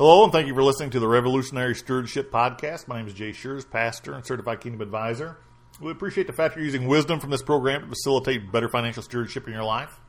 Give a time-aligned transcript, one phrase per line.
[0.00, 2.88] Hello, and thank you for listening to the Revolutionary Stewardship Podcast.
[2.88, 5.36] My name is Jay Schurz, pastor and certified kingdom advisor.
[5.78, 9.46] We appreciate the fact you're using wisdom from this program to facilitate better financial stewardship
[9.46, 10.00] in your life.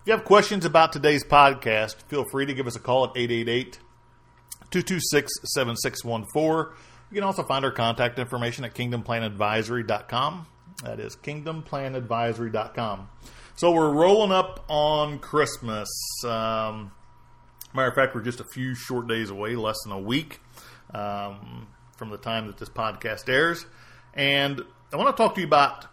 [0.00, 3.10] If you have questions about today's podcast, feel free to give us a call at
[3.10, 3.78] 888
[4.72, 6.76] 226 7614.
[7.12, 10.46] You can also find our contact information at kingdomplanadvisory.com.
[10.82, 13.08] That is kingdomplanadvisory.com.
[13.54, 15.88] So we're rolling up on Christmas.
[16.24, 16.90] Um,
[17.76, 20.40] Matter of fact, we're just a few short days away, less than a week
[20.94, 21.66] um,
[21.96, 23.66] from the time that this podcast airs.
[24.14, 25.86] And I want to talk to you about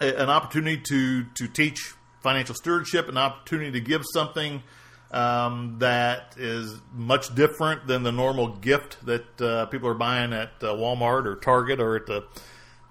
[0.00, 4.64] a, an opportunity to, to teach financial stewardship, an opportunity to give something
[5.12, 10.50] um, that is much different than the normal gift that uh, people are buying at
[10.62, 12.24] uh, Walmart or Target or at the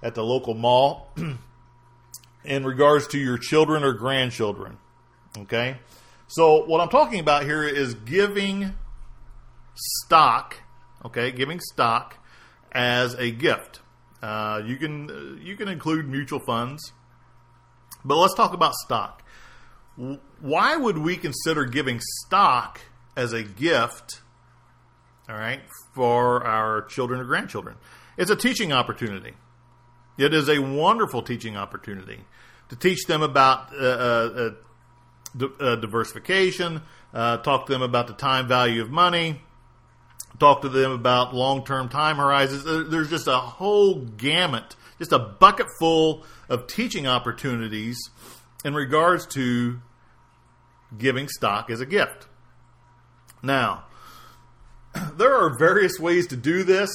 [0.04, 1.14] at the local mall
[2.46, 4.78] in regards to your children or grandchildren.
[5.38, 5.78] Okay,
[6.32, 8.74] so what I'm talking about here is giving
[9.76, 10.56] stock,
[11.04, 12.16] okay, giving stock
[12.72, 13.82] as a gift.
[14.24, 16.94] Uh, you can you can include mutual funds,
[18.06, 19.24] but let's talk about stock.
[20.40, 22.80] Why would we consider giving stock
[23.18, 24.22] as a gift?
[25.28, 25.60] All right,
[25.94, 27.76] for our children or grandchildren,
[28.18, 29.34] it's a teaching opportunity.
[30.18, 32.22] It is a wonderful teaching opportunity
[32.70, 34.52] to teach them about uh, uh,
[35.40, 36.82] uh, diversification,
[37.14, 39.42] uh, talk to them about the time value of money,
[40.40, 42.64] talk to them about long term time horizons.
[42.90, 47.98] There's just a whole gamut, just a bucket full of teaching opportunities
[48.64, 49.82] in regards to
[50.98, 52.28] giving stock as a gift.
[53.42, 53.86] Now,
[55.18, 56.92] there are various ways to do this.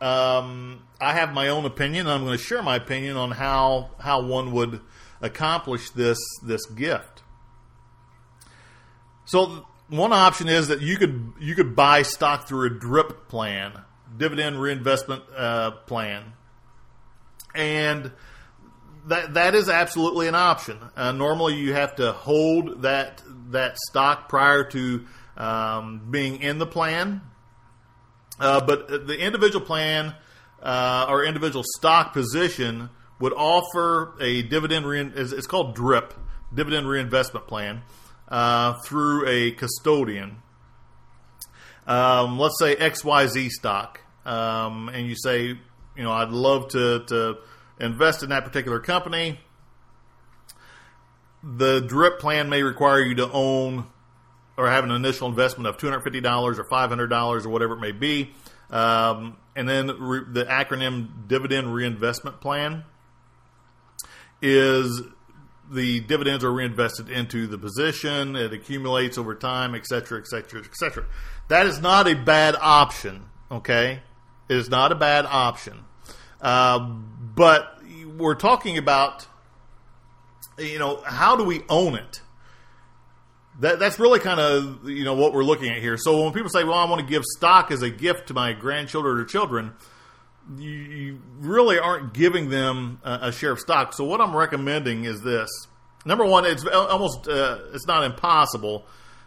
[0.00, 2.06] Um, I have my own opinion.
[2.06, 4.80] I'm going to share my opinion on how how one would
[5.20, 7.15] accomplish this this gift.
[9.26, 13.72] So one option is that you could you could buy stock through a DRIP plan,
[14.16, 16.32] dividend reinvestment uh, plan,
[17.54, 18.12] and
[19.06, 20.78] that that is absolutely an option.
[20.96, 25.04] Uh, normally, you have to hold that that stock prior to
[25.36, 27.20] um, being in the plan,
[28.38, 30.14] uh, but the individual plan
[30.62, 34.86] uh, or individual stock position would offer a dividend.
[34.86, 36.14] Re- it's called DRIP,
[36.54, 37.82] dividend reinvestment plan
[38.28, 40.38] uh, through a custodian.
[41.86, 47.38] Um, let's say XYZ stock, um, and you say, you know, I'd love to, to
[47.78, 49.38] invest in that particular company.
[51.42, 53.86] The DRIP plan may require you to own
[54.56, 58.32] or have an initial investment of $250 or $500 or whatever it may be.
[58.70, 62.84] Um, and then re- the acronym dividend reinvestment plan
[64.42, 65.02] is
[65.70, 70.60] the dividends are reinvested into the position, it accumulates over time, et cetera, et cetera,
[70.60, 71.04] et cetera.
[71.48, 74.02] That is not a bad option, okay?
[74.48, 75.84] It is not a bad option.
[76.40, 77.78] Uh, but
[78.16, 79.26] we're talking about,
[80.58, 82.20] you know, how do we own it?
[83.60, 85.96] That, that's really kind of you know what we're looking at here.
[85.96, 88.52] So when people say, "Well, I want to give stock as a gift to my
[88.52, 89.72] grandchildren or children,"
[90.56, 93.92] you, you really aren't giving them a, a, share of stock.
[93.92, 95.48] So what I'm recommending is this.
[96.04, 98.86] Number one, it's almost uh, it's not impossible,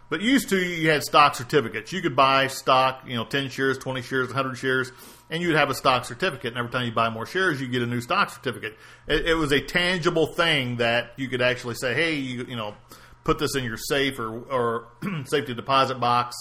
[0.09, 1.91] but used to you had stock certificates.
[1.91, 4.91] You could buy stock, you know, ten shares, twenty shares, hundred shares,
[5.30, 6.53] and you'd have a stock certificate.
[6.53, 8.78] And every time you buy more shares, you get a new stock certificate.
[9.07, 12.75] It, it was a tangible thing that you could actually say, hey, you, you know,
[13.25, 14.88] put this in your safe or, or
[15.25, 16.36] safety deposit box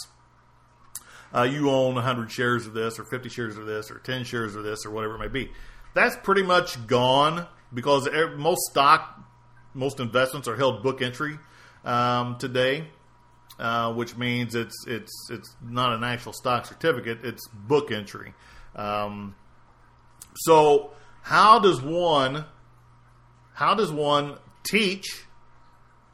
[1.34, 4.54] uh, you own 100 shares of this, or 50 shares of this, or 10 shares
[4.54, 5.50] of this, or whatever it may be.
[5.94, 9.20] That's pretty much gone because most stock,
[9.74, 11.38] most investments are held book entry
[11.84, 12.88] um, today,
[13.58, 18.32] uh, which means it's it's it's not an actual stock certificate; it's book entry.
[18.76, 19.34] Um,
[20.36, 20.92] so,
[21.22, 22.44] how does one
[23.54, 25.24] how does one teach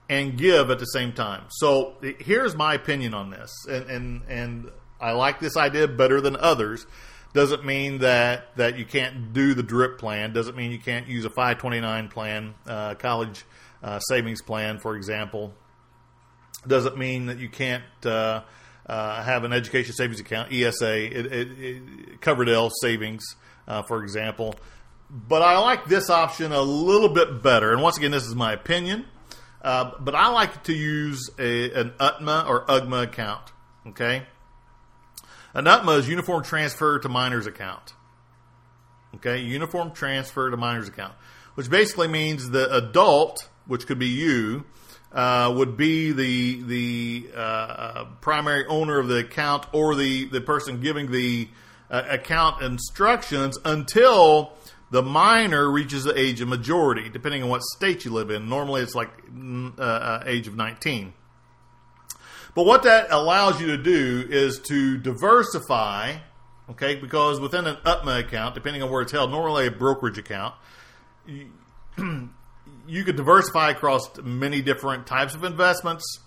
[0.09, 1.45] and give at the same time?
[1.51, 4.71] So, here's my opinion on this, and and and
[5.05, 6.87] I like this idea better than others.
[7.35, 10.33] Doesn't mean that, that you can't do the drip plan.
[10.33, 13.45] Doesn't mean you can't use a 529 plan, uh, college
[13.83, 15.53] uh, savings plan, for example.
[16.67, 18.43] Doesn't mean that you can't uh,
[18.87, 23.37] uh, have an education savings account, ESA, it, it, it, Coverdell Savings,
[23.69, 24.55] uh, for example.
[25.11, 27.73] But I like this option a little bit better.
[27.73, 29.05] And once again, this is my opinion.
[29.61, 33.53] Uh, but I like to use a, an UTMA or UGMA account.
[33.89, 34.23] Okay,
[35.55, 37.95] an UTMA is Uniform Transfer to Minors Account.
[39.17, 41.15] Okay, Uniform Transfer to Minors Account,
[41.55, 44.65] which basically means the adult, which could be you,
[45.13, 50.81] uh, would be the the uh, primary owner of the account or the the person
[50.81, 51.49] giving the
[51.91, 54.53] uh, account instructions until
[54.91, 58.49] the minor reaches the age of majority, depending on what state you live in.
[58.49, 61.13] Normally, it's like mm, uh, uh, age of 19.
[62.55, 66.17] But what that allows you to do is to diversify,
[66.71, 70.55] okay, because within an UTMA account, depending on where it's held, normally a brokerage account,
[71.27, 71.51] you,
[72.87, 76.21] you could diversify across many different types of investments.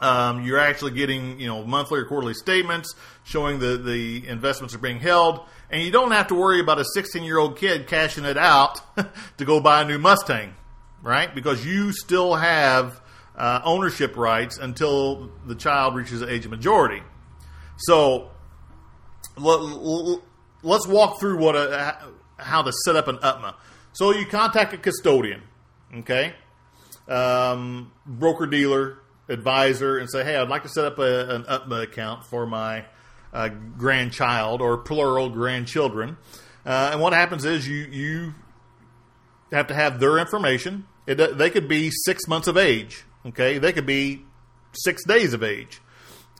[0.00, 4.78] Um, you're actually getting, you know, monthly or quarterly statements showing the, the investments are
[4.78, 5.40] being held
[5.70, 8.80] and you don't have to worry about a 16 year old kid cashing it out
[9.38, 10.54] to go buy a new Mustang,
[11.02, 11.34] right?
[11.34, 13.00] Because you still have
[13.36, 17.02] uh, ownership rights until the child reaches the age of majority.
[17.76, 18.30] So
[19.36, 21.96] let, us walk through what a,
[22.38, 23.54] how to set up an UTMA.
[23.92, 25.42] So you contact a custodian,
[25.98, 26.34] okay,
[27.08, 28.98] um, broker dealer,
[29.28, 32.84] advisor, and say, hey, I'd like to set up a, an UTMA account for my
[33.32, 36.16] uh, grandchild or plural grandchildren.
[36.64, 38.34] Uh, and what happens is you you
[39.52, 40.86] have to have their information.
[41.06, 43.04] It, they could be six months of age.
[43.26, 44.24] Okay, they could be
[44.72, 45.80] six days of age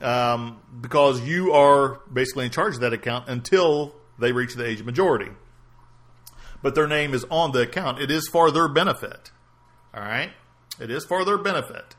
[0.01, 4.81] um, because you are basically in charge of that account until they reach the age
[4.81, 5.31] of majority.
[6.63, 8.01] But their name is on the account.
[8.01, 9.31] It is for their benefit.
[9.95, 10.31] All right,
[10.81, 11.97] it is for their benefit.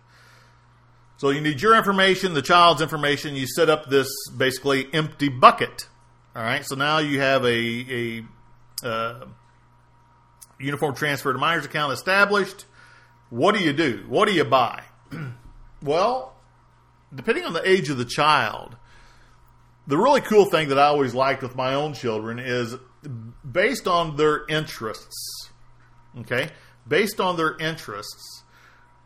[1.17, 3.35] So you need your information, the child's information.
[3.35, 5.87] You set up this basically empty bucket.
[6.35, 6.65] All right.
[6.65, 8.23] So now you have a,
[8.83, 9.25] a uh,
[10.59, 12.65] uniform transfer to minors account established.
[13.29, 14.05] What do you do?
[14.07, 14.83] What do you buy?
[15.83, 16.35] well,
[17.13, 18.75] depending on the age of the child,
[19.87, 22.75] the really cool thing that I always liked with my own children is
[23.49, 25.49] based on their interests.
[26.19, 26.49] Okay,
[26.87, 28.43] based on their interests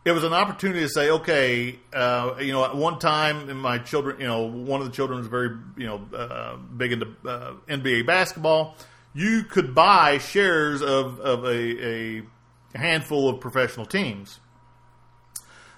[0.06, 3.78] it was an opportunity to say, okay, uh, you know, at one time, in my
[3.80, 7.54] children, you know, one of the children was very, you know, uh, big into uh,
[7.68, 8.76] NBA basketball.
[9.14, 12.24] You could buy shares of of a, a
[12.76, 14.40] handful of professional teams.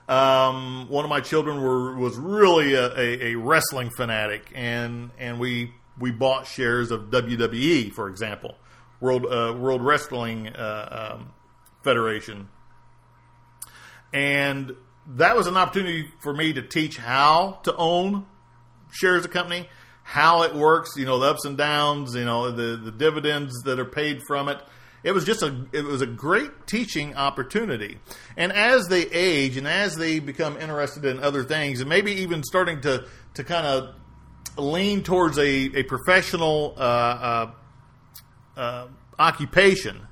[0.09, 5.39] Um, one of my children were was really a, a, a, wrestling fanatic, and and
[5.39, 8.55] we we bought shares of WWE, for example,
[8.99, 11.33] World uh, World Wrestling uh, um,
[11.83, 12.49] Federation
[14.13, 14.75] and
[15.07, 18.25] that was an opportunity for me to teach how to own
[18.91, 19.69] shares of company,
[20.03, 23.79] how it works, you know, the ups and downs, you know, the, the dividends that
[23.79, 24.61] are paid from it.
[25.03, 27.97] It was just a it was a great teaching opportunity.
[28.37, 32.43] And as they age and as they become interested in other things and maybe even
[32.43, 33.95] starting to to kind of
[34.57, 37.51] lean towards a, a professional uh, uh,
[38.57, 38.87] uh,
[39.17, 40.07] occupation,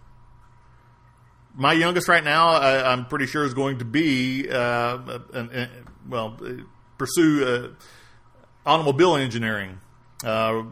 [1.53, 5.69] my youngest right now, I, am pretty sure is going to be uh, an, an,
[6.07, 6.39] well
[6.97, 9.80] pursue uh, automobile engineering,
[10.24, 10.63] uh,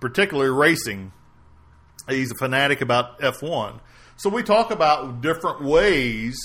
[0.00, 1.12] particularly racing.
[2.08, 3.80] He's a fanatic about F1.
[4.16, 6.38] So we talk about different ways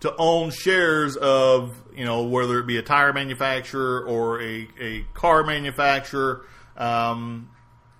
[0.00, 5.04] to own shares of you know whether it be a tire manufacturer or a, a
[5.14, 6.44] car manufacturer.
[6.76, 7.50] Um,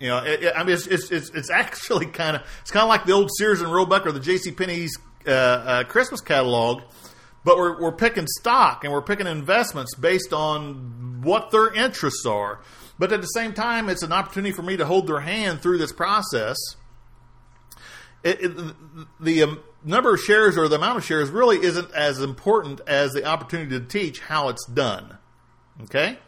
[0.00, 2.88] you know, it, it, I mean, it's, it's, it's, actually kind of it's kind of
[2.88, 4.50] like the old Sears and Roebuck or the J.C.
[4.50, 6.82] Penney's uh, uh, Christmas catalog,
[7.44, 12.60] but we're, we're picking stock and we're picking investments based on what their interests are.
[12.98, 15.78] But at the same time, it's an opportunity for me to hold their hand through
[15.78, 16.56] this process.
[18.24, 18.74] It, it,
[19.20, 23.12] the um, number of shares or the amount of shares really isn't as important as
[23.12, 25.18] the opportunity to teach how it's done.
[25.82, 26.18] Okay?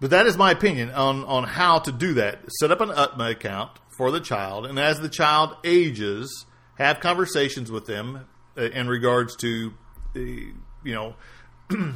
[0.00, 2.40] But that is my opinion on, on how to do that.
[2.60, 6.46] Set up an UTMA account for the child, and as the child ages,
[6.76, 9.74] have conversations with them uh, in regards to
[10.14, 10.52] the
[10.84, 11.16] you know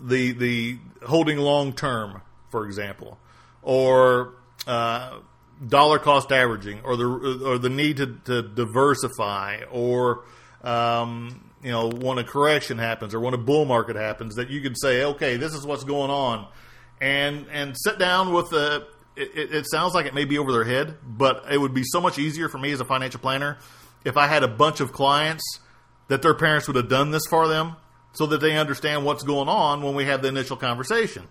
[0.00, 2.20] the the holding long term,
[2.50, 3.18] for example,
[3.62, 4.34] or
[4.66, 5.18] uh,
[5.66, 7.06] dollar cost averaging, or the
[7.44, 10.24] or the need to, to diversify, or
[10.62, 14.60] um, you know when a correction happens or when a bull market happens, that you
[14.60, 16.46] can say, okay, this is what's going on,
[17.00, 18.86] and and sit down with the
[19.16, 22.00] it, it, sounds like it may be over their head, but it would be so
[22.00, 23.58] much easier for me as a financial planner
[24.04, 25.42] if I had a bunch of clients
[26.06, 27.76] that their parents would have done this for them
[28.12, 31.26] so that they understand what's going on when we have the initial conversation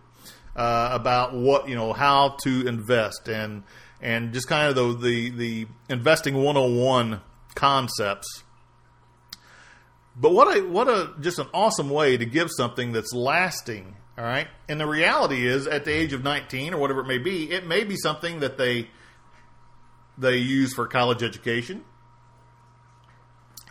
[0.55, 3.63] uh, about what you know how to invest and
[4.01, 7.21] and just kind of the the, the investing 101
[7.55, 8.43] concepts.
[10.15, 13.95] But what a what a just an awesome way to give something that's lasting.
[14.17, 17.19] All right, and the reality is, at the age of 19 or whatever it may
[17.19, 18.89] be, it may be something that they
[20.17, 21.83] they use for college education.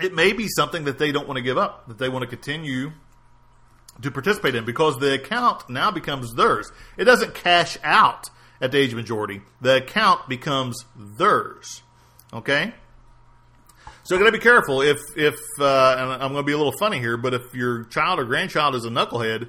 [0.00, 2.28] It may be something that they don't want to give up, that they want to
[2.28, 2.92] continue
[4.02, 6.71] to participate in because the account now becomes theirs.
[6.97, 8.28] It doesn't cash out
[8.60, 9.40] at the age of majority.
[9.60, 11.82] The account becomes theirs.
[12.32, 12.72] Okay?
[14.04, 16.76] So got to be careful if if uh, and I'm going to be a little
[16.78, 19.48] funny here, but if your child or grandchild is a knucklehead,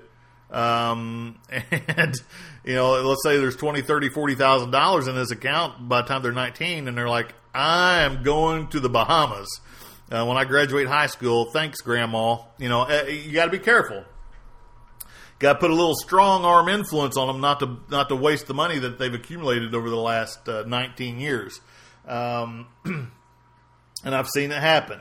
[0.49, 2.15] um, and
[2.63, 6.07] you know, let's say there's twenty, thirty, forty thousand dollars in this account by the
[6.07, 9.47] time they're 19, and they're like, I am going to the Bahamas
[10.11, 11.51] uh, when I graduate high school.
[11.51, 12.37] Thanks, Grandma.
[12.57, 14.05] You know, uh, you got to be careful
[15.39, 18.47] got to put a little strong arm influence on them not to not to waste
[18.47, 21.59] the money that they've accumulated over the last uh, 19 years.
[22.07, 24.99] Um, and I've seen it happen.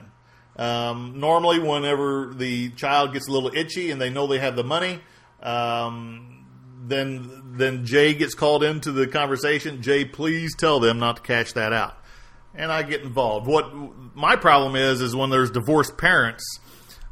[0.57, 4.65] Um, normally, whenever the child gets a little itchy and they know they have the
[4.65, 5.01] money,
[5.43, 6.47] um,
[6.87, 9.83] then then Jay gets called into the conversation.
[9.83, 11.97] Jay, please tell them not to cash that out,
[12.55, 13.47] and I get involved.
[13.47, 13.71] What
[14.15, 16.43] my problem is is when there's divorced parents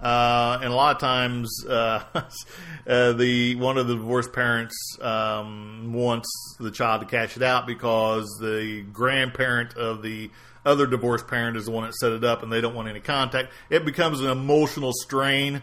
[0.04, 2.04] uh, and a lot of times, uh,
[2.86, 6.28] uh, the one of the divorced parents um, wants
[6.60, 10.30] the child to cash it out because the grandparent of the
[10.66, 13.00] other divorced parent is the one that set it up, and they don't want any
[13.00, 13.50] contact.
[13.70, 15.62] It becomes an emotional strain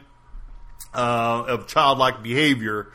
[0.91, 2.91] uh, of childlike behavior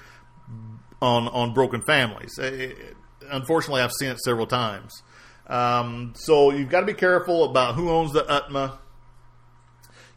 [1.00, 2.36] on on broken families.
[2.38, 2.96] It,
[3.30, 5.00] unfortunately, I've seen it several times.
[5.46, 8.78] Um, so you've got to be careful about who owns the UTMA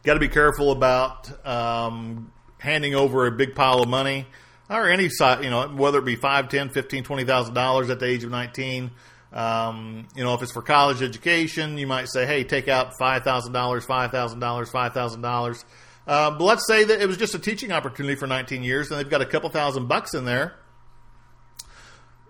[0.02, 4.26] got to be careful about um, handing over a big pile of money
[4.68, 8.00] or any size, you know, whether it be five, ten, fifteen, twenty thousand dollars at
[8.00, 8.90] the age of nineteen.
[9.32, 13.22] Um, you know, if it's for college education, you might say, "Hey, take out five
[13.22, 15.64] thousand dollars, five thousand dollars, five thousand dollars."
[16.06, 18.98] Uh, but let's say that it was just a teaching opportunity for 19 years, and
[18.98, 20.56] they've got a couple thousand bucks in there.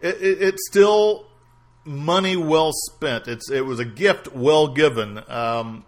[0.03, 1.27] It, it, it's still
[1.85, 3.27] money well spent.
[3.27, 5.23] It's it was a gift well given.
[5.29, 5.87] Um,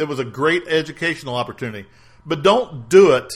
[0.00, 1.88] it was a great educational opportunity.
[2.26, 3.32] But don't do it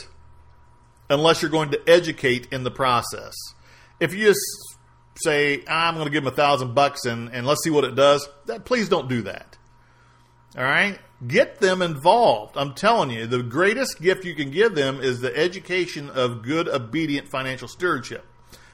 [1.09, 3.35] unless you're going to educate in the process.
[4.01, 4.41] If you just
[5.17, 7.95] say, I'm going to give them a thousand bucks and, and let's see what it
[7.95, 9.57] does, that, please don't do that.
[10.57, 10.99] All right?
[11.27, 12.57] Get them involved.
[12.57, 16.69] I'm telling you, the greatest gift you can give them is the education of good,
[16.69, 18.27] obedient financial stewardship.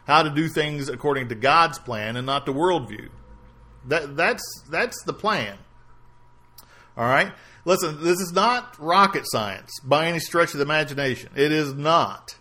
[0.07, 3.09] How to do things according to God's plan and not the worldview.
[3.87, 5.59] That, that's, that's the plan.
[6.97, 7.33] All right?
[7.65, 11.31] Listen, this is not rocket science by any stretch of the imagination.
[11.37, 12.37] It is not.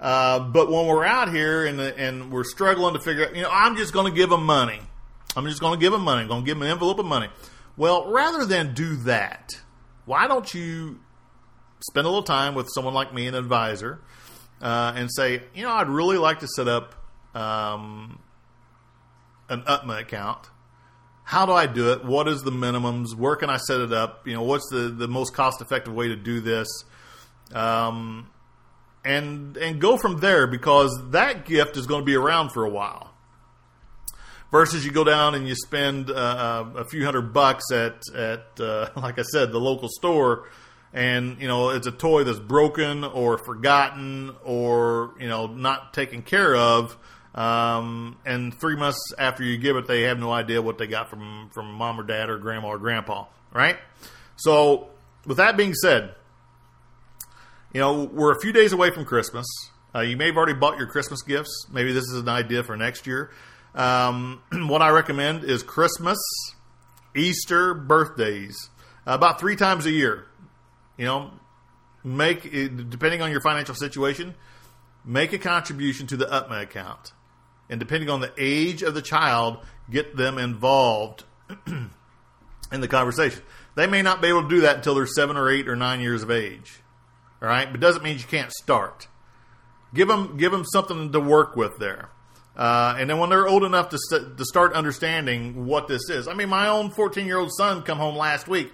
[0.00, 3.50] Uh, but when we're out here and, and we're struggling to figure out, you know,
[3.50, 4.80] I'm just going to give them money.
[5.36, 6.22] I'm just going to give them money.
[6.22, 7.28] I'm going to give them an envelope of money.
[7.76, 9.50] Well, rather than do that,
[10.04, 11.00] why don't you
[11.88, 14.00] spend a little time with someone like me, an advisor,
[14.60, 16.94] uh, and say, you know, I'd really like to set up
[17.34, 18.18] um,
[19.48, 20.48] an UTMA account
[21.24, 22.04] how do I do it?
[22.04, 23.14] What is the minimums?
[23.14, 24.26] Where can I set it up?
[24.26, 26.66] You know, what's the, the most cost effective way to do this?
[27.52, 28.28] Um,
[29.04, 32.70] and and go from there because that gift is going to be around for a
[32.70, 33.10] while.
[34.50, 38.60] Versus you go down and you spend uh, uh, a few hundred bucks at at
[38.60, 40.48] uh, like I said the local store,
[40.92, 46.22] and you know it's a toy that's broken or forgotten or you know not taken
[46.22, 46.96] care of
[47.34, 51.08] um, and three months after you give it, they have no idea what they got
[51.08, 53.78] from from mom or dad or grandma or grandpa, right?
[54.36, 54.88] So,
[55.26, 56.14] with that being said,
[57.72, 59.46] you know we're a few days away from Christmas.
[59.94, 61.66] Uh, you may have already bought your Christmas gifts.
[61.70, 63.30] Maybe this is an idea for next year.
[63.74, 66.18] Um, what I recommend is Christmas,
[67.14, 68.68] Easter, birthdays,
[69.06, 70.26] about three times a year.
[70.98, 71.30] You know,
[72.04, 74.34] make depending on your financial situation,
[75.02, 77.12] make a contribution to the UTMA account
[77.72, 79.56] and depending on the age of the child,
[79.90, 81.24] get them involved
[81.66, 83.40] in the conversation.
[83.74, 86.00] They may not be able to do that until they're seven or eight or nine
[86.00, 86.82] years of age.
[87.40, 89.08] All right, but doesn't mean you can't start.
[89.94, 92.10] Give them give them something to work with there,
[92.56, 96.28] uh, and then when they're old enough to st- to start understanding what this is.
[96.28, 98.70] I mean, my own fourteen year old son come home last week.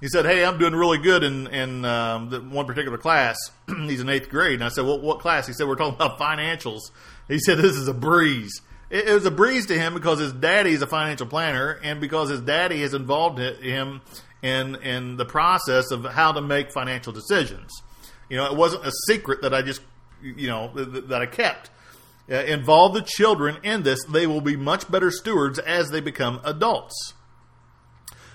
[0.00, 3.36] He said, "Hey, I'm doing really good in in um, one particular class.
[3.66, 6.18] He's in eighth grade." And I said, "Well, what class?" He said, "We're talking about
[6.18, 6.90] financials."
[7.28, 8.60] He said this is a breeze.
[8.90, 12.00] It, it was a breeze to him because his daddy is a financial planner, and
[12.00, 14.02] because his daddy has involved him
[14.42, 17.72] in in the process of how to make financial decisions.
[18.28, 19.80] You know, it wasn't a secret that I just,
[20.22, 21.70] you know, that I kept.
[22.28, 24.02] Uh, involve the children in this.
[24.04, 27.14] They will be much better stewards as they become adults.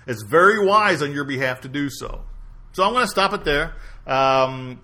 [0.08, 2.24] It's very wise on your behalf to do so.
[2.74, 3.76] So I'm going to stop it there.
[4.08, 4.82] Um,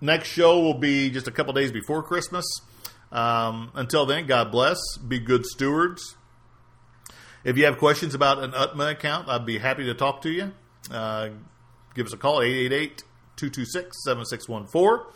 [0.00, 2.44] next show will be just a couple days before Christmas.
[3.10, 4.78] Um, until then, God bless.
[4.98, 6.16] Be good stewards.
[7.44, 10.52] If you have questions about an UTMA account, I'd be happy to talk to you.
[10.90, 11.30] Uh,
[11.94, 13.04] give us a call, 888
[13.36, 15.06] 226 7614.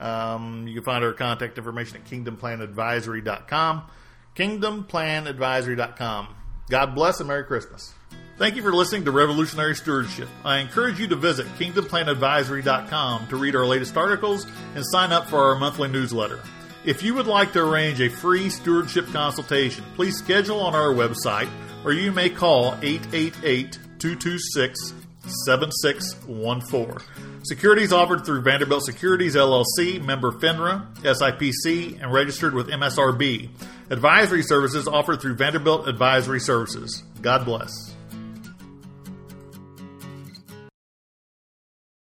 [0.00, 3.82] Um, you can find our contact information at kingdomplanadvisory.com.
[4.34, 6.28] Kingdomplanadvisory.com.
[6.70, 7.92] God bless and Merry Christmas.
[8.38, 10.28] Thank you for listening to Revolutionary Stewardship.
[10.44, 15.38] I encourage you to visit kingdomplanadvisory.com to read our latest articles and sign up for
[15.50, 16.40] our monthly newsletter.
[16.84, 21.50] If you would like to arrange a free stewardship consultation, please schedule on our website
[21.84, 24.94] or you may call 888 226
[25.46, 26.98] 7614.
[27.42, 33.50] Securities offered through Vanderbilt Securities LLC, member FINRA, SIPC, and registered with MSRB.
[33.90, 37.02] Advisory services offered through Vanderbilt Advisory Services.
[37.20, 37.89] God bless.